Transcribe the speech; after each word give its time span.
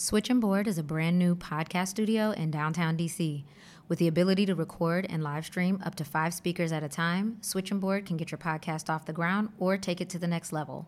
Switch 0.00 0.30
and 0.30 0.40
Board 0.40 0.68
is 0.68 0.78
a 0.78 0.84
brand 0.84 1.18
new 1.18 1.34
podcast 1.34 1.88
studio 1.88 2.30
in 2.30 2.52
downtown 2.52 2.96
DC. 2.96 3.42
With 3.88 3.98
the 3.98 4.06
ability 4.06 4.46
to 4.46 4.54
record 4.54 5.04
and 5.10 5.24
live 5.24 5.44
stream 5.44 5.82
up 5.84 5.96
to 5.96 6.04
five 6.04 6.32
speakers 6.32 6.70
at 6.70 6.84
a 6.84 6.88
time, 6.88 7.38
Switch 7.40 7.72
and 7.72 7.80
Board 7.80 8.06
can 8.06 8.16
get 8.16 8.30
your 8.30 8.38
podcast 8.38 8.88
off 8.88 9.06
the 9.06 9.12
ground 9.12 9.48
or 9.58 9.76
take 9.76 10.00
it 10.00 10.08
to 10.10 10.18
the 10.20 10.28
next 10.28 10.52
level. 10.52 10.86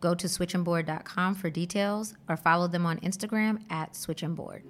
Go 0.00 0.14
to 0.14 0.26
switchandboard.com 0.26 1.34
for 1.34 1.50
details 1.50 2.14
or 2.30 2.38
follow 2.38 2.66
them 2.66 2.86
on 2.86 2.98
Instagram 3.00 3.60
at 3.70 3.92
switchandboard. 3.92 4.62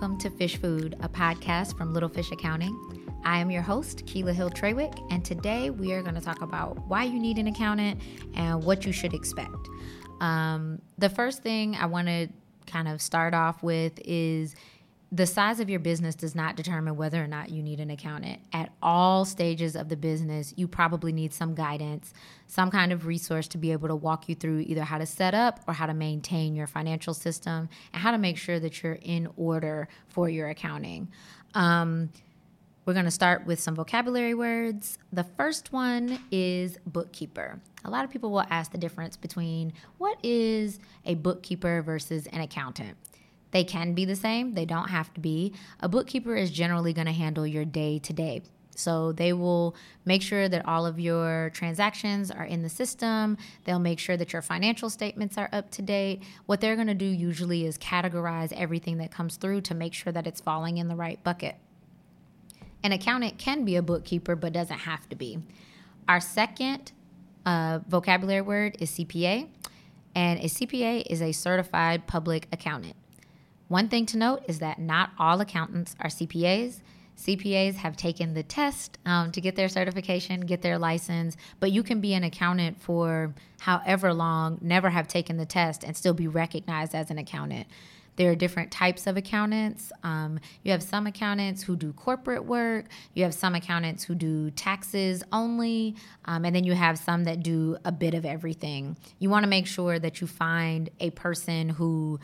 Welcome 0.00 0.16
to 0.16 0.30
Fish 0.30 0.56
Food, 0.56 0.96
a 1.00 1.10
podcast 1.10 1.76
from 1.76 1.92
Little 1.92 2.08
Fish 2.08 2.32
Accounting. 2.32 2.74
I 3.22 3.38
am 3.38 3.50
your 3.50 3.60
host, 3.60 4.06
Keela 4.06 4.32
Hill 4.32 4.48
Treywick, 4.48 4.98
and 5.10 5.22
today 5.22 5.68
we 5.68 5.92
are 5.92 6.00
going 6.00 6.14
to 6.14 6.22
talk 6.22 6.40
about 6.40 6.78
why 6.88 7.04
you 7.04 7.20
need 7.20 7.36
an 7.36 7.46
accountant 7.48 8.00
and 8.34 8.64
what 8.64 8.86
you 8.86 8.92
should 8.92 9.12
expect. 9.12 9.68
Um, 10.22 10.80
the 10.96 11.10
first 11.10 11.42
thing 11.42 11.76
I 11.76 11.84
want 11.84 12.08
to 12.08 12.28
kind 12.66 12.88
of 12.88 13.02
start 13.02 13.34
off 13.34 13.62
with 13.62 14.00
is 14.02 14.54
the 15.12 15.26
size 15.26 15.58
of 15.58 15.68
your 15.68 15.80
business 15.80 16.14
does 16.14 16.36
not 16.36 16.54
determine 16.54 16.94
whether 16.94 17.22
or 17.22 17.26
not 17.26 17.50
you 17.50 17.62
need 17.64 17.80
an 17.80 17.90
accountant. 17.90 18.40
At 18.52 18.72
all 18.80 19.24
stages 19.24 19.74
of 19.74 19.88
the 19.88 19.96
business, 19.96 20.54
you 20.56 20.68
probably 20.68 21.12
need 21.12 21.32
some 21.32 21.54
guidance, 21.56 22.14
some 22.46 22.70
kind 22.70 22.92
of 22.92 23.06
resource 23.06 23.48
to 23.48 23.58
be 23.58 23.72
able 23.72 23.88
to 23.88 23.96
walk 23.96 24.28
you 24.28 24.36
through 24.36 24.60
either 24.60 24.82
how 24.84 24.98
to 24.98 25.06
set 25.06 25.34
up 25.34 25.60
or 25.66 25.74
how 25.74 25.86
to 25.86 25.94
maintain 25.94 26.54
your 26.54 26.68
financial 26.68 27.12
system 27.12 27.68
and 27.92 28.02
how 28.02 28.12
to 28.12 28.18
make 28.18 28.36
sure 28.36 28.60
that 28.60 28.82
you're 28.82 28.98
in 29.02 29.28
order 29.36 29.88
for 30.08 30.28
your 30.28 30.48
accounting. 30.48 31.08
Um, 31.54 32.10
we're 32.86 32.94
going 32.94 33.04
to 33.04 33.10
start 33.10 33.46
with 33.46 33.58
some 33.58 33.74
vocabulary 33.74 34.34
words. 34.34 34.98
The 35.12 35.24
first 35.24 35.72
one 35.72 36.20
is 36.30 36.78
bookkeeper. 36.86 37.60
A 37.84 37.90
lot 37.90 38.04
of 38.04 38.10
people 38.10 38.30
will 38.30 38.46
ask 38.48 38.70
the 38.70 38.78
difference 38.78 39.16
between 39.16 39.72
what 39.98 40.18
is 40.22 40.78
a 41.04 41.14
bookkeeper 41.14 41.82
versus 41.82 42.26
an 42.28 42.40
accountant. 42.40 42.96
They 43.50 43.64
can 43.64 43.94
be 43.94 44.04
the 44.04 44.16
same, 44.16 44.54
they 44.54 44.64
don't 44.64 44.88
have 44.88 45.12
to 45.14 45.20
be. 45.20 45.52
A 45.80 45.88
bookkeeper 45.88 46.36
is 46.36 46.50
generally 46.50 46.92
going 46.92 47.06
to 47.06 47.12
handle 47.12 47.46
your 47.46 47.64
day 47.64 47.98
to 47.98 48.12
day. 48.12 48.42
So 48.76 49.12
they 49.12 49.32
will 49.32 49.74
make 50.04 50.22
sure 50.22 50.48
that 50.48 50.66
all 50.66 50.86
of 50.86 50.98
your 50.98 51.50
transactions 51.50 52.30
are 52.30 52.44
in 52.44 52.62
the 52.62 52.68
system. 52.68 53.36
They'll 53.64 53.78
make 53.78 53.98
sure 53.98 54.16
that 54.16 54.32
your 54.32 54.42
financial 54.42 54.88
statements 54.88 55.36
are 55.36 55.50
up 55.52 55.70
to 55.72 55.82
date. 55.82 56.22
What 56.46 56.60
they're 56.60 56.76
going 56.76 56.88
to 56.88 56.94
do 56.94 57.04
usually 57.04 57.66
is 57.66 57.76
categorize 57.76 58.52
everything 58.52 58.98
that 58.98 59.10
comes 59.10 59.36
through 59.36 59.62
to 59.62 59.74
make 59.74 59.92
sure 59.92 60.12
that 60.12 60.26
it's 60.26 60.40
falling 60.40 60.78
in 60.78 60.88
the 60.88 60.96
right 60.96 61.22
bucket. 61.22 61.56
An 62.82 62.92
accountant 62.92 63.36
can 63.36 63.64
be 63.64 63.76
a 63.76 63.82
bookkeeper, 63.82 64.34
but 64.34 64.54
doesn't 64.54 64.78
have 64.78 65.08
to 65.10 65.16
be. 65.16 65.38
Our 66.08 66.20
second 66.20 66.92
uh, 67.44 67.80
vocabulary 67.86 68.40
word 68.40 68.76
is 68.80 68.90
CPA, 68.92 69.48
and 70.14 70.40
a 70.40 70.44
CPA 70.44 71.04
is 71.06 71.20
a 71.20 71.32
certified 71.32 72.06
public 72.06 72.48
accountant. 72.50 72.96
One 73.70 73.88
thing 73.88 74.04
to 74.06 74.18
note 74.18 74.42
is 74.48 74.58
that 74.58 74.80
not 74.80 75.10
all 75.16 75.40
accountants 75.40 75.94
are 76.00 76.08
CPAs. 76.08 76.80
CPAs 77.16 77.76
have 77.76 77.96
taken 77.96 78.34
the 78.34 78.42
test 78.42 78.98
um, 79.06 79.30
to 79.30 79.40
get 79.40 79.54
their 79.54 79.68
certification, 79.68 80.40
get 80.40 80.60
their 80.60 80.76
license, 80.76 81.36
but 81.60 81.70
you 81.70 81.84
can 81.84 82.00
be 82.00 82.12
an 82.14 82.24
accountant 82.24 82.82
for 82.82 83.32
however 83.60 84.12
long, 84.12 84.58
never 84.60 84.90
have 84.90 85.06
taken 85.06 85.36
the 85.36 85.46
test, 85.46 85.84
and 85.84 85.96
still 85.96 86.14
be 86.14 86.26
recognized 86.26 86.96
as 86.96 87.12
an 87.12 87.18
accountant. 87.18 87.68
There 88.16 88.32
are 88.32 88.34
different 88.34 88.72
types 88.72 89.06
of 89.06 89.16
accountants. 89.16 89.92
Um, 90.02 90.40
you 90.64 90.72
have 90.72 90.82
some 90.82 91.06
accountants 91.06 91.62
who 91.62 91.76
do 91.76 91.92
corporate 91.92 92.46
work, 92.46 92.86
you 93.14 93.22
have 93.22 93.34
some 93.34 93.54
accountants 93.54 94.02
who 94.02 94.16
do 94.16 94.50
taxes 94.50 95.22
only, 95.30 95.94
um, 96.24 96.44
and 96.44 96.56
then 96.56 96.64
you 96.64 96.74
have 96.74 96.98
some 96.98 97.22
that 97.22 97.44
do 97.44 97.76
a 97.84 97.92
bit 97.92 98.14
of 98.14 98.24
everything. 98.24 98.96
You 99.20 99.30
want 99.30 99.44
to 99.44 99.48
make 99.48 99.68
sure 99.68 100.00
that 100.00 100.20
you 100.20 100.26
find 100.26 100.90
a 100.98 101.10
person 101.10 101.68
who 101.68 102.18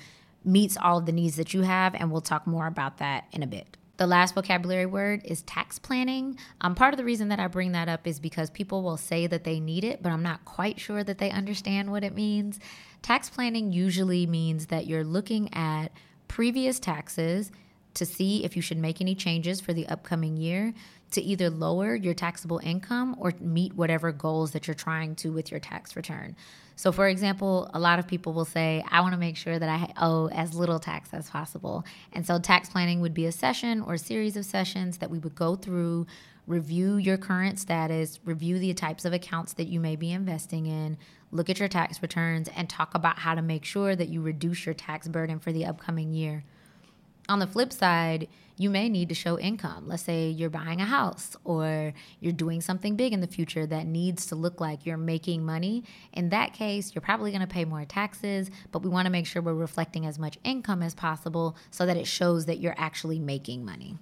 meets 0.47 0.77
all 0.77 0.99
of 0.99 1.07
the 1.07 1.13
needs 1.13 1.37
that 1.37 1.53
you 1.53 1.63
have, 1.63 1.95
and 1.95 2.11
we'll 2.11 2.21
talk 2.21 2.47
more 2.47 2.67
about 2.67 2.99
that 2.99 3.25
in 3.33 3.43
a 3.43 3.47
bit. 3.47 3.77
The 3.99 4.07
last 4.07 4.35
vocabulary 4.35 4.85
word 4.85 5.23
is 5.25 5.43
tax 5.43 5.79
planning. 5.79 6.39
Um, 6.61 6.75
part 6.75 6.93
of 6.93 6.99
the 6.99 7.05
reason 7.05 7.29
that 7.29 7.41
I 7.41 7.47
bring 7.49 7.73
that 7.73 7.89
up 7.89 8.07
is 8.07 8.21
because 8.21 8.51
people 8.51 8.83
will 8.83 8.99
say 8.99 9.27
that 9.27 9.45
they 9.45 9.59
need 9.59 9.85
it, 9.85 10.03
but 10.03 10.13
I'm 10.13 10.23
not 10.23 10.45
quite 10.45 10.79
sure 10.79 11.03
that 11.03 11.19
they 11.19 11.31
understand 11.31 11.91
what 11.91 12.05
it 12.05 12.15
means. 12.15 12.61
Tax 13.01 13.31
planning 13.31 13.73
usually 13.73 14.27
means 14.27 14.67
that 14.67 14.87
you're 14.87 15.05
looking 15.05 15.53
at 15.55 15.93
previous 16.29 16.79
taxes 16.79 17.51
to 17.97 18.07
see 18.07 18.45
if 18.45 18.57
you 18.57 18.63
should 18.63 18.79
make 18.79 19.01
any 19.01 19.15
changes 19.15 19.61
for 19.61 19.73
the 19.73 19.87
upcoming 19.89 20.37
year 20.37 20.73
to 21.13 21.21
either 21.21 21.51
lower 21.51 21.95
your 21.95 22.15
taxable 22.15 22.61
income 22.63 23.17
or 23.19 23.33
meet 23.41 23.75
whatever 23.75 24.13
goals 24.13 24.53
that 24.53 24.67
you're 24.67 24.75
trying 24.75 25.15
to 25.17 25.33
with 25.33 25.51
your 25.51 25.61
tax 25.61 25.97
return. 25.97 26.37
So, 26.75 26.93
for 26.93 27.09
example, 27.09 27.71
a 27.73 27.79
lot 27.79 27.99
of 27.99 28.07
people 28.07 28.35
will 28.35 28.45
say, 28.45 28.85
I 28.91 29.01
want 29.01 29.15
to 29.15 29.19
make 29.19 29.37
sure 29.37 29.59
that 29.59 29.69
I 29.69 29.93
owe 29.97 30.29
as 30.29 30.55
little 30.55 30.79
tax 30.79 31.09
as 31.15 31.31
possible. 31.31 31.85
And 32.13 32.27
so, 32.27 32.39
tax 32.39 32.69
planning 32.69 33.01
would 33.01 33.15
be 33.15 33.25
a 33.25 33.33
session 33.33 33.81
or 33.81 33.95
a 33.95 33.99
series 33.99 34.37
of 34.37 34.45
sessions 34.45 34.99
that 34.99 35.11
we 35.11 35.19
would 35.19 35.35
go 35.35 35.57
through, 35.57 36.07
review 36.47 36.97
your 36.97 37.17
current 37.17 37.59
status, 37.59 38.21
review 38.27 38.59
the 38.59 38.75
types 38.75 39.07
of 39.07 39.15
accounts 39.15 39.55
that 39.55 39.69
you 39.69 39.81
may 39.81 39.97
be 39.97 40.13
investing 40.13 40.67
in, 40.67 40.99
look 41.31 41.49
at 41.49 41.59
your 41.59 41.69
tax 41.69 42.03
returns, 42.03 42.51
and 42.55 42.69
talk 42.69 42.95
about 42.95 43.21
how 43.21 43.35
to 43.35 43.43
make 43.43 43.65
sure 43.65 43.97
that 43.97 44.11
you 44.11 44.21
reduce 44.21 44.67
your 44.67 44.75
tax 44.75 45.09
burden 45.09 45.39
for 45.39 45.53
the 45.53 45.65
upcoming 45.65 46.13
year. 46.13 46.45
On 47.29 47.39
the 47.39 47.47
flip 47.47 47.73
side, 47.73 48.29
you 48.59 48.71
may 48.71 48.89
need 48.89 49.09
to 49.11 49.15
show 49.15 49.39
income. 49.39 49.87
Let's 49.87 50.03
say 50.03 50.29
you're 50.29 50.51
buying 50.51 50.81
a 50.81 50.87
house 50.87 51.37
or 51.45 51.93
you're 52.21 52.33
doing 52.33 52.61
something 52.61 52.97
big 52.97 53.13
in 53.13 53.21
the 53.21 53.27
future 53.27 53.67
that 53.67 53.87
needs 53.87 54.27
to 54.27 54.35
look 54.35 54.61
like 54.61 54.87
you're 54.87 54.97
making 54.97 55.45
money. 55.45 55.85
In 56.13 56.31
that 56.31 56.55
case, 56.55 56.95
you're 56.95 57.03
probably 57.03 57.31
going 57.31 57.43
to 57.43 57.47
pay 57.47 57.65
more 57.65 57.85
taxes, 57.85 58.51
but 58.73 58.83
we 58.83 58.89
want 58.89 59.07
to 59.07 59.13
make 59.13 59.27
sure 59.27 59.43
we're 59.43 59.55
reflecting 59.55 60.07
as 60.07 60.19
much 60.19 60.39
income 60.43 60.83
as 60.83 60.95
possible 60.95 61.57
so 61.71 61.85
that 61.85 61.97
it 61.97 62.07
shows 62.07 62.47
that 62.47 62.59
you're 62.59 62.75
actually 62.79 63.19
making 63.19 63.65
money. 63.65 63.99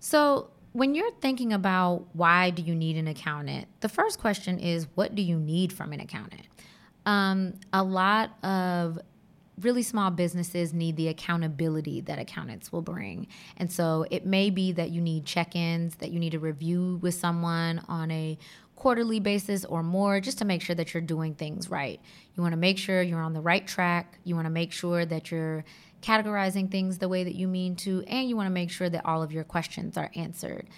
So, 0.00 0.50
when 0.72 0.94
you're 0.94 1.12
thinking 1.22 1.54
about 1.54 2.04
why 2.12 2.50
do 2.50 2.60
you 2.60 2.74
need 2.74 2.98
an 2.98 3.08
accountant, 3.08 3.66
the 3.80 3.88
first 3.88 4.20
question 4.20 4.58
is 4.58 4.86
what 4.94 5.14
do 5.14 5.22
you 5.22 5.38
need 5.38 5.72
from 5.72 5.94
an 5.94 6.00
accountant? 6.00 6.42
Um, 7.06 7.54
a 7.72 7.82
lot 7.82 8.36
of 8.44 8.98
really 9.60 9.82
small 9.82 10.10
businesses 10.10 10.74
need 10.74 10.96
the 10.96 11.08
accountability 11.08 12.00
that 12.02 12.18
accountants 12.18 12.70
will 12.72 12.82
bring. 12.82 13.26
And 13.56 13.72
so 13.72 14.04
it 14.10 14.26
may 14.26 14.50
be 14.50 14.72
that 14.72 14.90
you 14.90 15.00
need 15.00 15.24
check 15.24 15.56
ins, 15.56 15.96
that 15.96 16.10
you 16.10 16.18
need 16.18 16.34
a 16.34 16.38
review 16.38 16.98
with 17.02 17.14
someone 17.14 17.82
on 17.88 18.10
a 18.10 18.38
quarterly 18.74 19.20
basis 19.20 19.64
or 19.64 19.82
more 19.82 20.20
just 20.20 20.38
to 20.38 20.44
make 20.44 20.60
sure 20.60 20.76
that 20.76 20.92
you're 20.92 21.00
doing 21.00 21.34
things 21.34 21.70
right. 21.70 22.00
You 22.34 22.42
want 22.42 22.52
to 22.52 22.58
make 22.58 22.76
sure 22.76 23.00
you're 23.00 23.22
on 23.22 23.32
the 23.32 23.40
right 23.40 23.66
track. 23.66 24.18
You 24.24 24.34
want 24.34 24.44
to 24.46 24.50
make 24.50 24.72
sure 24.72 25.06
that 25.06 25.30
you're 25.30 25.64
categorizing 26.02 26.70
things 26.70 26.98
the 26.98 27.08
way 27.08 27.24
that 27.24 27.34
you 27.34 27.48
mean 27.48 27.74
to, 27.74 28.04
and 28.06 28.28
you 28.28 28.36
want 28.36 28.46
to 28.46 28.52
make 28.52 28.70
sure 28.70 28.90
that 28.90 29.04
all 29.06 29.22
of 29.22 29.32
your 29.32 29.44
questions 29.44 29.96
are 29.96 30.10
answered. 30.14 30.68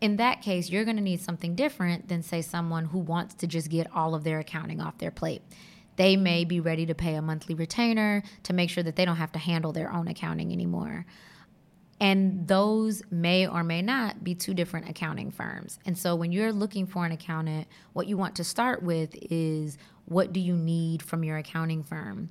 In 0.00 0.16
that 0.16 0.42
case, 0.42 0.70
you're 0.70 0.84
going 0.84 0.96
to 0.96 1.02
need 1.02 1.20
something 1.20 1.54
different 1.54 2.08
than, 2.08 2.22
say, 2.22 2.42
someone 2.42 2.86
who 2.86 2.98
wants 2.98 3.34
to 3.34 3.46
just 3.46 3.70
get 3.70 3.86
all 3.94 4.14
of 4.14 4.24
their 4.24 4.40
accounting 4.40 4.80
off 4.80 4.98
their 4.98 5.10
plate 5.10 5.42
they 5.96 6.16
may 6.16 6.44
be 6.44 6.60
ready 6.60 6.86
to 6.86 6.94
pay 6.94 7.14
a 7.14 7.22
monthly 7.22 7.54
retainer 7.54 8.22
to 8.44 8.52
make 8.52 8.70
sure 8.70 8.82
that 8.82 8.96
they 8.96 9.04
don't 9.04 9.16
have 9.16 9.32
to 9.32 9.38
handle 9.38 9.72
their 9.72 9.92
own 9.92 10.08
accounting 10.08 10.52
anymore. 10.52 11.06
And 12.00 12.48
those 12.48 13.02
may 13.10 13.46
or 13.46 13.62
may 13.62 13.80
not 13.80 14.24
be 14.24 14.34
two 14.34 14.52
different 14.52 14.88
accounting 14.88 15.30
firms. 15.30 15.78
And 15.86 15.96
so 15.96 16.16
when 16.16 16.32
you're 16.32 16.52
looking 16.52 16.86
for 16.86 17.06
an 17.06 17.12
accountant, 17.12 17.68
what 17.92 18.08
you 18.08 18.16
want 18.16 18.36
to 18.36 18.44
start 18.44 18.82
with 18.82 19.14
is 19.30 19.78
what 20.06 20.32
do 20.32 20.40
you 20.40 20.56
need 20.56 21.02
from 21.02 21.24
your 21.24 21.38
accounting 21.38 21.82
firm? 21.82 22.30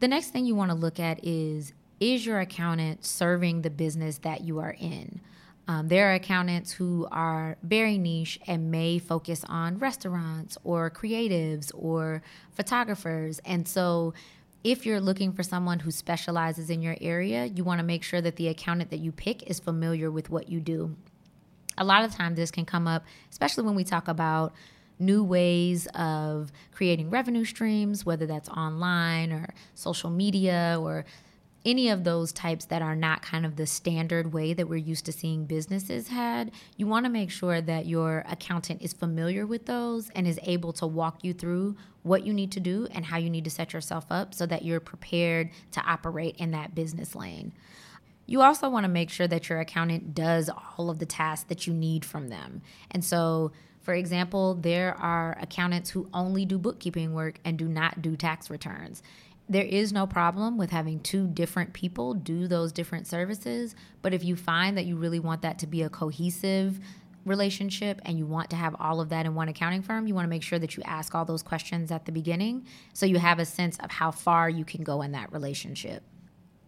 The 0.00 0.08
next 0.08 0.30
thing 0.30 0.44
you 0.44 0.54
want 0.54 0.70
to 0.70 0.76
look 0.76 1.00
at 1.00 1.24
is 1.24 1.72
is 2.00 2.26
your 2.26 2.40
accountant 2.40 3.04
serving 3.04 3.62
the 3.62 3.70
business 3.70 4.18
that 4.18 4.42
you 4.42 4.58
are 4.58 4.76
in? 4.78 5.20
Um, 5.66 5.88
there 5.88 6.10
are 6.10 6.14
accountants 6.14 6.72
who 6.72 7.08
are 7.10 7.56
very 7.62 7.96
niche 7.96 8.38
and 8.46 8.70
may 8.70 8.98
focus 8.98 9.44
on 9.48 9.78
restaurants 9.78 10.58
or 10.62 10.90
creatives 10.90 11.70
or 11.74 12.22
photographers. 12.52 13.40
And 13.44 13.66
so, 13.66 14.12
if 14.62 14.86
you're 14.86 15.00
looking 15.00 15.32
for 15.32 15.42
someone 15.42 15.80
who 15.80 15.90
specializes 15.90 16.70
in 16.70 16.80
your 16.80 16.96
area, 17.00 17.44
you 17.46 17.64
want 17.64 17.80
to 17.80 17.84
make 17.84 18.02
sure 18.02 18.22
that 18.22 18.36
the 18.36 18.48
accountant 18.48 18.90
that 18.90 19.00
you 19.00 19.12
pick 19.12 19.42
is 19.42 19.60
familiar 19.60 20.10
with 20.10 20.30
what 20.30 20.48
you 20.48 20.58
do. 20.58 20.96
A 21.76 21.84
lot 21.84 22.04
of 22.04 22.14
times, 22.14 22.36
this 22.36 22.50
can 22.50 22.64
come 22.64 22.86
up, 22.86 23.04
especially 23.30 23.64
when 23.64 23.74
we 23.74 23.84
talk 23.84 24.08
about 24.08 24.54
new 24.98 25.24
ways 25.24 25.86
of 25.94 26.52
creating 26.72 27.10
revenue 27.10 27.44
streams, 27.44 28.06
whether 28.06 28.26
that's 28.26 28.48
online 28.48 29.32
or 29.32 29.52
social 29.74 30.10
media 30.10 30.76
or 30.80 31.04
any 31.64 31.88
of 31.88 32.04
those 32.04 32.32
types 32.32 32.66
that 32.66 32.82
are 32.82 32.94
not 32.94 33.22
kind 33.22 33.46
of 33.46 33.56
the 33.56 33.66
standard 33.66 34.32
way 34.32 34.52
that 34.52 34.68
we're 34.68 34.76
used 34.76 35.06
to 35.06 35.12
seeing 35.12 35.46
businesses 35.46 36.08
had, 36.08 36.50
you 36.76 36.86
want 36.86 37.06
to 37.06 37.10
make 37.10 37.30
sure 37.30 37.60
that 37.60 37.86
your 37.86 38.24
accountant 38.28 38.82
is 38.82 38.92
familiar 38.92 39.46
with 39.46 39.66
those 39.66 40.10
and 40.10 40.26
is 40.26 40.38
able 40.42 40.72
to 40.74 40.86
walk 40.86 41.24
you 41.24 41.32
through 41.32 41.76
what 42.02 42.26
you 42.26 42.34
need 42.34 42.52
to 42.52 42.60
do 42.60 42.86
and 42.90 43.06
how 43.06 43.16
you 43.16 43.30
need 43.30 43.44
to 43.44 43.50
set 43.50 43.72
yourself 43.72 44.04
up 44.10 44.34
so 44.34 44.44
that 44.44 44.64
you're 44.64 44.80
prepared 44.80 45.48
to 45.72 45.80
operate 45.80 46.36
in 46.36 46.50
that 46.50 46.74
business 46.74 47.14
lane. 47.14 47.52
You 48.26 48.42
also 48.42 48.68
want 48.68 48.84
to 48.84 48.88
make 48.88 49.10
sure 49.10 49.28
that 49.28 49.48
your 49.48 49.60
accountant 49.60 50.14
does 50.14 50.50
all 50.78 50.90
of 50.90 50.98
the 50.98 51.06
tasks 51.06 51.46
that 51.48 51.66
you 51.66 51.72
need 51.72 52.04
from 52.04 52.28
them. 52.28 52.62
And 52.90 53.04
so, 53.04 53.52
for 53.82 53.92
example, 53.92 54.54
there 54.54 54.94
are 54.94 55.36
accountants 55.40 55.90
who 55.90 56.08
only 56.14 56.46
do 56.46 56.56
bookkeeping 56.56 57.12
work 57.12 57.38
and 57.44 57.58
do 57.58 57.68
not 57.68 58.00
do 58.00 58.16
tax 58.16 58.48
returns 58.48 59.02
there 59.48 59.64
is 59.64 59.92
no 59.92 60.06
problem 60.06 60.56
with 60.56 60.70
having 60.70 61.00
two 61.00 61.26
different 61.26 61.72
people 61.72 62.14
do 62.14 62.48
those 62.48 62.72
different 62.72 63.06
services. 63.06 63.74
But 64.00 64.14
if 64.14 64.24
you 64.24 64.36
find 64.36 64.76
that 64.78 64.86
you 64.86 64.96
really 64.96 65.20
want 65.20 65.42
that 65.42 65.58
to 65.60 65.66
be 65.66 65.82
a 65.82 65.90
cohesive 65.90 66.80
relationship 67.24 68.00
and 68.04 68.18
you 68.18 68.26
want 68.26 68.50
to 68.50 68.56
have 68.56 68.74
all 68.78 69.00
of 69.00 69.10
that 69.10 69.26
in 69.26 69.34
one 69.34 69.48
accounting 69.48 69.82
firm, 69.82 70.06
you 70.06 70.14
want 70.14 70.24
to 70.24 70.30
make 70.30 70.42
sure 70.42 70.58
that 70.58 70.76
you 70.76 70.82
ask 70.84 71.14
all 71.14 71.24
those 71.24 71.42
questions 71.42 71.90
at 71.90 72.06
the 72.06 72.12
beginning 72.12 72.66
so 72.92 73.06
you 73.06 73.18
have 73.18 73.38
a 73.38 73.44
sense 73.44 73.78
of 73.78 73.90
how 73.90 74.10
far 74.10 74.48
you 74.48 74.64
can 74.64 74.82
go 74.82 75.02
in 75.02 75.12
that 75.12 75.32
relationship. 75.32 76.02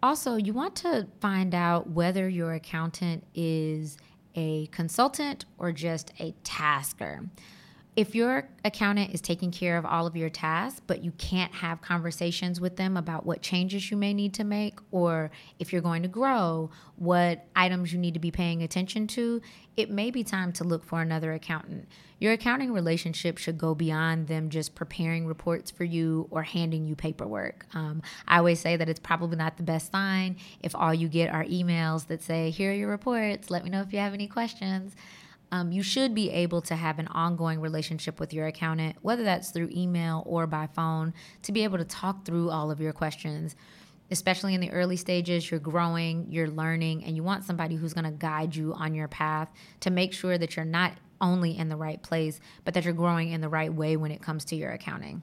Also, 0.02 0.36
you 0.36 0.52
want 0.52 0.76
to 0.76 1.06
find 1.20 1.54
out 1.54 1.90
whether 1.90 2.28
your 2.28 2.52
accountant 2.52 3.24
is 3.34 3.96
a 4.34 4.66
consultant 4.66 5.46
or 5.58 5.72
just 5.72 6.12
a 6.20 6.32
tasker 6.44 7.24
if 7.96 8.14
your 8.14 8.46
accountant 8.62 9.14
is 9.14 9.22
taking 9.22 9.50
care 9.50 9.78
of 9.78 9.86
all 9.86 10.06
of 10.06 10.14
your 10.14 10.28
tasks, 10.28 10.82
but 10.86 11.02
you 11.02 11.12
can't 11.12 11.52
have 11.54 11.80
conversations 11.80 12.60
with 12.60 12.76
them 12.76 12.94
about 12.94 13.24
what 13.24 13.40
changes 13.40 13.90
you 13.90 13.96
may 13.96 14.12
need 14.12 14.34
to 14.34 14.44
make, 14.44 14.78
or 14.90 15.30
if 15.58 15.72
you're 15.72 15.80
going 15.80 16.02
to 16.02 16.08
grow, 16.08 16.70
what 16.96 17.46
items 17.56 17.94
you 17.94 17.98
need 17.98 18.12
to 18.12 18.20
be 18.20 18.30
paying 18.30 18.62
attention 18.62 19.06
to, 19.06 19.40
it 19.78 19.90
may 19.90 20.10
be 20.10 20.22
time 20.22 20.52
to 20.52 20.64
look 20.64 20.84
for 20.84 21.00
another 21.00 21.32
accountant. 21.32 21.88
Your 22.18 22.34
accounting 22.34 22.70
relationship 22.70 23.38
should 23.38 23.56
go 23.56 23.74
beyond 23.74 24.26
them 24.26 24.50
just 24.50 24.74
preparing 24.74 25.26
reports 25.26 25.70
for 25.70 25.84
you 25.84 26.28
or 26.30 26.42
handing 26.42 26.84
you 26.84 26.96
paperwork. 26.96 27.64
Um, 27.72 28.02
I 28.28 28.38
always 28.38 28.60
say 28.60 28.76
that 28.76 28.90
it's 28.90 29.00
probably 29.00 29.38
not 29.38 29.56
the 29.56 29.62
best 29.62 29.90
sign 29.90 30.36
if 30.60 30.74
all 30.74 30.92
you 30.92 31.08
get 31.08 31.32
are 31.32 31.44
emails 31.44 32.08
that 32.08 32.22
say, 32.22 32.50
Here 32.50 32.72
are 32.72 32.74
your 32.74 32.90
reports, 32.90 33.50
let 33.50 33.64
me 33.64 33.70
know 33.70 33.80
if 33.80 33.92
you 33.94 34.00
have 34.00 34.12
any 34.12 34.26
questions 34.26 34.94
um, 35.52 35.70
you 35.70 35.82
should 35.82 36.14
be 36.14 36.30
able 36.30 36.60
to 36.62 36.74
have 36.74 36.98
an 36.98 37.06
ongoing 37.08 37.60
relationship 37.60 38.18
with 38.18 38.32
your 38.32 38.46
accountant, 38.46 38.96
whether 39.02 39.22
that's 39.22 39.50
through 39.50 39.70
email 39.72 40.22
or 40.26 40.46
by 40.46 40.66
phone, 40.66 41.14
to 41.42 41.52
be 41.52 41.64
able 41.64 41.78
to 41.78 41.84
talk 41.84 42.24
through 42.24 42.50
all 42.50 42.70
of 42.70 42.80
your 42.80 42.92
questions. 42.92 43.54
Especially 44.10 44.54
in 44.54 44.60
the 44.60 44.70
early 44.70 44.96
stages, 44.96 45.50
you're 45.50 45.58
growing, 45.58 46.26
you're 46.30 46.48
learning, 46.48 47.04
and 47.04 47.16
you 47.16 47.24
want 47.24 47.44
somebody 47.44 47.74
who's 47.74 47.92
going 47.92 48.04
to 48.04 48.12
guide 48.12 48.54
you 48.54 48.72
on 48.74 48.94
your 48.94 49.08
path 49.08 49.50
to 49.80 49.90
make 49.90 50.12
sure 50.12 50.38
that 50.38 50.54
you're 50.54 50.64
not 50.64 50.92
only 51.20 51.56
in 51.58 51.68
the 51.68 51.76
right 51.76 52.00
place, 52.00 52.38
but 52.64 52.74
that 52.74 52.84
you're 52.84 52.94
growing 52.94 53.30
in 53.30 53.40
the 53.40 53.48
right 53.48 53.72
way 53.72 53.96
when 53.96 54.12
it 54.12 54.22
comes 54.22 54.44
to 54.44 54.56
your 54.56 54.70
accounting. 54.70 55.22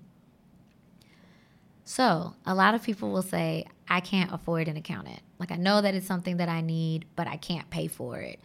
So, 1.85 2.33
a 2.45 2.55
lot 2.55 2.75
of 2.75 2.83
people 2.83 3.11
will 3.11 3.21
say, 3.21 3.65
I 3.87 4.01
can't 4.01 4.33
afford 4.33 4.67
an 4.67 4.75
accountant. 4.75 5.21
Like, 5.39 5.51
I 5.51 5.55
know 5.55 5.81
that 5.81 5.95
it's 5.95 6.07
something 6.07 6.37
that 6.37 6.49
I 6.49 6.59
need, 6.59 7.05
but 7.15 7.27
I 7.27 7.37
can't 7.37 7.69
pay 7.69 7.87
for 7.87 8.19
it 8.19 8.39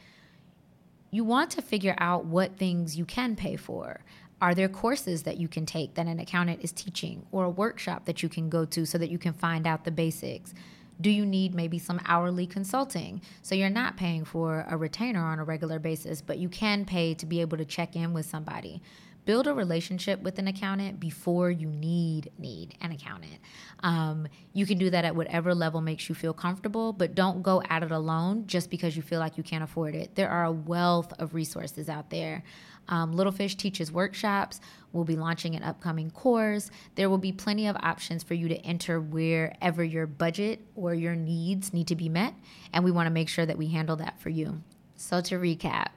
you 1.10 1.24
want 1.24 1.50
to 1.50 1.62
figure 1.62 1.94
out 1.98 2.26
what 2.26 2.56
things 2.56 2.96
you 2.96 3.04
can 3.04 3.36
pay 3.36 3.56
for. 3.56 4.00
Are 4.40 4.54
there 4.54 4.68
courses 4.68 5.24
that 5.24 5.38
you 5.38 5.48
can 5.48 5.66
take 5.66 5.94
that 5.94 6.06
an 6.06 6.20
accountant 6.20 6.62
is 6.62 6.70
teaching 6.70 7.26
or 7.32 7.44
a 7.44 7.50
workshop 7.50 8.04
that 8.04 8.22
you 8.22 8.28
can 8.28 8.48
go 8.48 8.64
to 8.66 8.86
so 8.86 8.98
that 8.98 9.10
you 9.10 9.18
can 9.18 9.32
find 9.32 9.66
out 9.66 9.84
the 9.84 9.90
basics? 9.90 10.54
Do 11.00 11.10
you 11.10 11.24
need 11.24 11.54
maybe 11.54 11.78
some 11.78 12.00
hourly 12.06 12.46
consulting? 12.46 13.20
So 13.42 13.54
you're 13.54 13.70
not 13.70 13.96
paying 13.96 14.24
for 14.24 14.66
a 14.68 14.76
retainer 14.76 15.24
on 15.24 15.38
a 15.38 15.44
regular 15.44 15.78
basis, 15.78 16.20
but 16.20 16.38
you 16.38 16.48
can 16.48 16.84
pay 16.84 17.14
to 17.14 17.26
be 17.26 17.40
able 17.40 17.56
to 17.58 17.64
check 17.64 17.96
in 17.96 18.12
with 18.12 18.26
somebody 18.26 18.82
build 19.28 19.46
a 19.46 19.52
relationship 19.52 20.22
with 20.22 20.38
an 20.38 20.48
accountant 20.48 20.98
before 20.98 21.50
you 21.50 21.68
need 21.68 22.30
need 22.38 22.74
an 22.80 22.92
accountant. 22.92 23.38
Um, 23.80 24.26
you 24.54 24.64
can 24.64 24.78
do 24.78 24.88
that 24.88 25.04
at 25.04 25.14
whatever 25.14 25.54
level 25.54 25.82
makes 25.82 26.08
you 26.08 26.14
feel 26.14 26.32
comfortable, 26.32 26.94
but 26.94 27.14
don't 27.14 27.42
go 27.42 27.62
at 27.68 27.82
it 27.82 27.90
alone 27.90 28.46
just 28.46 28.70
because 28.70 28.96
you 28.96 29.02
feel 29.02 29.20
like 29.20 29.36
you 29.36 29.42
can't 29.42 29.62
afford 29.62 29.94
it. 29.94 30.14
There 30.14 30.30
are 30.30 30.44
a 30.44 30.50
wealth 30.50 31.12
of 31.18 31.34
resources 31.34 31.90
out 31.90 32.08
there. 32.08 32.42
Um, 32.88 33.12
Little 33.12 33.30
Fish 33.30 33.54
teaches 33.54 33.92
workshops. 33.92 34.62
We'll 34.94 35.04
be 35.04 35.16
launching 35.16 35.54
an 35.54 35.62
upcoming 35.62 36.10
course. 36.10 36.70
There 36.94 37.10
will 37.10 37.18
be 37.18 37.32
plenty 37.32 37.66
of 37.66 37.76
options 37.76 38.22
for 38.22 38.32
you 38.32 38.48
to 38.48 38.56
enter 38.64 38.98
wherever 38.98 39.84
your 39.84 40.06
budget 40.06 40.60
or 40.74 40.94
your 40.94 41.14
needs 41.14 41.74
need 41.74 41.88
to 41.88 41.96
be 41.96 42.08
met. 42.08 42.32
And 42.72 42.82
we 42.82 42.92
want 42.92 43.08
to 43.08 43.12
make 43.12 43.28
sure 43.28 43.44
that 43.44 43.58
we 43.58 43.68
handle 43.68 43.96
that 43.96 44.18
for 44.22 44.30
you. 44.30 44.62
So, 44.96 45.20
to 45.20 45.34
recap, 45.34 45.88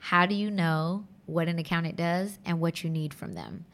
how 0.00 0.26
do 0.26 0.34
you 0.34 0.50
know 0.50 1.04
what 1.30 1.48
an 1.48 1.58
accountant 1.58 1.96
does 1.96 2.38
and 2.44 2.60
what 2.60 2.82
you 2.82 2.90
need 2.90 3.14
from 3.14 3.34
them. 3.34 3.64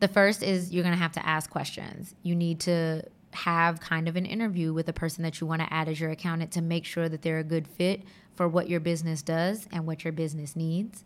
The 0.00 0.08
first 0.08 0.42
is 0.42 0.72
you're 0.72 0.82
going 0.82 0.94
to 0.94 1.02
have 1.02 1.12
to 1.12 1.26
ask 1.26 1.48
questions. 1.48 2.14
You 2.22 2.34
need 2.34 2.60
to 2.60 3.02
have 3.32 3.80
kind 3.80 4.08
of 4.08 4.16
an 4.16 4.26
interview 4.26 4.72
with 4.72 4.86
the 4.86 4.92
person 4.92 5.22
that 5.22 5.40
you 5.40 5.46
want 5.46 5.62
to 5.62 5.72
add 5.72 5.88
as 5.88 6.00
your 6.00 6.10
accountant 6.10 6.50
to 6.52 6.62
make 6.62 6.84
sure 6.84 7.08
that 7.08 7.22
they're 7.22 7.38
a 7.38 7.44
good 7.44 7.66
fit 7.66 8.02
for 8.34 8.48
what 8.48 8.68
your 8.68 8.80
business 8.80 9.22
does 9.22 9.66
and 9.72 9.86
what 9.86 10.04
your 10.04 10.12
business 10.12 10.56
needs 10.56 11.04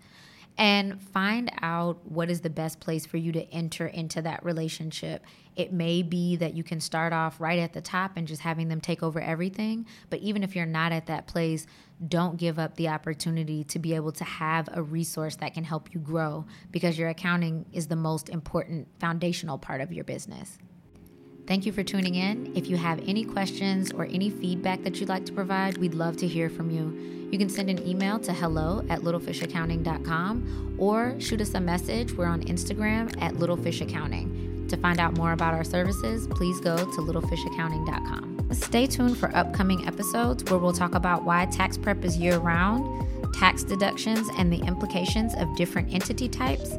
and 0.58 1.00
find 1.00 1.50
out 1.62 1.98
what 2.04 2.30
is 2.30 2.40
the 2.40 2.50
best 2.50 2.80
place 2.80 3.06
for 3.06 3.16
you 3.16 3.32
to 3.32 3.42
enter 3.52 3.86
into 3.86 4.20
that 4.22 4.44
relationship. 4.44 5.24
It 5.56 5.72
may 5.72 6.02
be 6.02 6.36
that 6.36 6.54
you 6.54 6.62
can 6.62 6.80
start 6.80 7.12
off 7.12 7.40
right 7.40 7.58
at 7.58 7.72
the 7.72 7.80
top 7.80 8.12
and 8.16 8.26
just 8.26 8.42
having 8.42 8.68
them 8.68 8.80
take 8.80 9.02
over 9.02 9.20
everything, 9.20 9.86
but 10.10 10.20
even 10.20 10.42
if 10.42 10.54
you're 10.54 10.66
not 10.66 10.92
at 10.92 11.06
that 11.06 11.26
place, 11.26 11.66
don't 12.08 12.36
give 12.36 12.58
up 12.58 12.76
the 12.76 12.88
opportunity 12.88 13.64
to 13.64 13.78
be 13.78 13.94
able 13.94 14.12
to 14.12 14.24
have 14.24 14.68
a 14.72 14.82
resource 14.82 15.36
that 15.36 15.54
can 15.54 15.64
help 15.64 15.92
you 15.92 16.00
grow 16.00 16.46
because 16.70 16.98
your 16.98 17.08
accounting 17.08 17.66
is 17.72 17.88
the 17.88 17.96
most 17.96 18.28
important 18.28 18.88
foundational 18.98 19.58
part 19.58 19.80
of 19.80 19.92
your 19.92 20.04
business. 20.04 20.58
Thank 21.50 21.66
you 21.66 21.72
for 21.72 21.82
tuning 21.82 22.14
in. 22.14 22.52
If 22.54 22.68
you 22.68 22.76
have 22.76 23.00
any 23.08 23.24
questions 23.24 23.90
or 23.90 24.04
any 24.04 24.30
feedback 24.30 24.84
that 24.84 25.00
you'd 25.00 25.08
like 25.08 25.26
to 25.26 25.32
provide, 25.32 25.78
we'd 25.78 25.94
love 25.94 26.16
to 26.18 26.28
hear 26.28 26.48
from 26.48 26.70
you. 26.70 26.96
You 27.32 27.38
can 27.40 27.48
send 27.48 27.68
an 27.68 27.84
email 27.84 28.20
to 28.20 28.32
hello 28.32 28.84
at 28.88 29.00
littlefishaccounting.com 29.00 30.76
or 30.78 31.18
shoot 31.18 31.40
us 31.40 31.52
a 31.54 31.60
message. 31.60 32.12
We're 32.12 32.26
on 32.26 32.44
Instagram 32.44 33.20
at 33.20 33.34
littlefishaccounting. 33.34 34.68
To 34.68 34.76
find 34.76 35.00
out 35.00 35.14
more 35.14 35.32
about 35.32 35.52
our 35.52 35.64
services, 35.64 36.28
please 36.28 36.60
go 36.60 36.76
to 36.76 36.84
littlefishaccounting.com. 36.84 38.50
Stay 38.52 38.86
tuned 38.86 39.18
for 39.18 39.36
upcoming 39.36 39.88
episodes 39.88 40.44
where 40.44 40.60
we'll 40.60 40.72
talk 40.72 40.94
about 40.94 41.24
why 41.24 41.46
tax 41.46 41.76
prep 41.76 42.04
is 42.04 42.16
year 42.16 42.38
round, 42.38 43.04
tax 43.34 43.64
deductions, 43.64 44.28
and 44.38 44.52
the 44.52 44.60
implications 44.68 45.34
of 45.34 45.48
different 45.56 45.92
entity 45.92 46.28
types, 46.28 46.70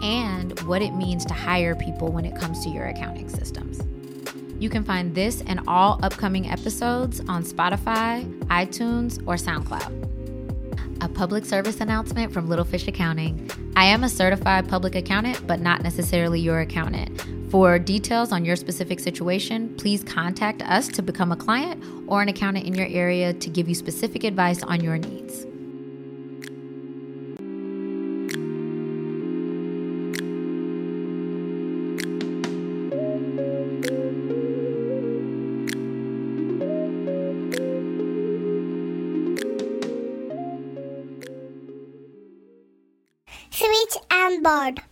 and 0.00 0.60
what 0.60 0.80
it 0.80 0.94
means 0.94 1.24
to 1.24 1.34
hire 1.34 1.74
people 1.74 2.12
when 2.12 2.24
it 2.24 2.36
comes 2.36 2.62
to 2.62 2.70
your 2.70 2.86
accounting 2.86 3.28
systems. 3.28 3.80
You 4.62 4.70
can 4.70 4.84
find 4.84 5.12
this 5.12 5.42
and 5.48 5.58
all 5.66 5.98
upcoming 6.04 6.48
episodes 6.48 7.18
on 7.26 7.42
Spotify, 7.42 8.32
iTunes, 8.44 9.20
or 9.26 9.34
SoundCloud. 9.34 11.02
A 11.02 11.08
public 11.08 11.44
service 11.44 11.80
announcement 11.80 12.32
from 12.32 12.48
Little 12.48 12.64
Fish 12.64 12.86
Accounting. 12.86 13.50
I 13.74 13.86
am 13.86 14.04
a 14.04 14.08
certified 14.08 14.68
public 14.68 14.94
accountant, 14.94 15.44
but 15.48 15.58
not 15.58 15.82
necessarily 15.82 16.38
your 16.38 16.60
accountant. 16.60 17.20
For 17.50 17.76
details 17.80 18.30
on 18.30 18.44
your 18.44 18.54
specific 18.54 19.00
situation, 19.00 19.74
please 19.78 20.04
contact 20.04 20.62
us 20.62 20.86
to 20.90 21.02
become 21.02 21.32
a 21.32 21.36
client 21.36 21.82
or 22.06 22.22
an 22.22 22.28
accountant 22.28 22.64
in 22.64 22.74
your 22.74 22.86
area 22.86 23.32
to 23.32 23.50
give 23.50 23.68
you 23.68 23.74
specific 23.74 24.22
advice 24.22 24.62
on 24.62 24.80
your 24.80 24.96
needs. 24.96 25.44
Board. 44.42 44.82